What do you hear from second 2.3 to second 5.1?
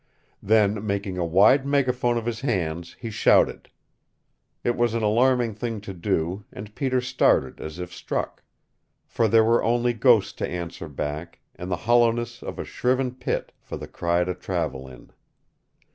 hands, he shouted. It was an